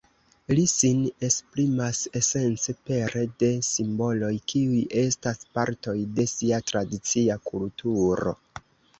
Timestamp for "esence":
2.19-2.73